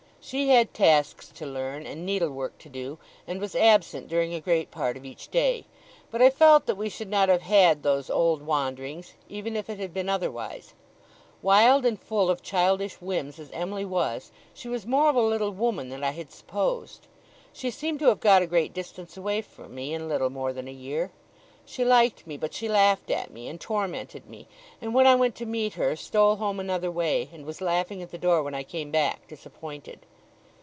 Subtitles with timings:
[0.23, 4.39] She had tasks to learn, and needle work to do; and was absent during a
[4.39, 5.65] great part of each day.
[6.11, 9.79] But I felt that we should not have had those old wanderings, even if it
[9.79, 10.75] had been otherwise.
[11.41, 15.49] Wild and full of childish whims as Em'ly was, she was more of a little
[15.49, 17.07] woman than I had supposed.
[17.51, 20.67] She seemed to have got a great distance away from me, in little more than
[20.67, 21.09] a year.
[21.65, 24.47] She liked me, but she laughed at me, and tormented me;
[24.81, 28.11] and when I went to meet her, stole home another way, and was laughing at
[28.11, 30.05] the door when I came back, disappointed.